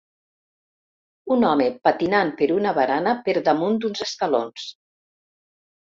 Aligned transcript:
Un 1.35 1.45
home 1.51 1.67
patinant 1.89 2.33
per 2.41 2.49
una 2.57 2.73
barana 2.81 3.17
per 3.29 3.39
damunt 3.53 3.81
d'uns 3.85 4.05
escalons. 4.11 4.69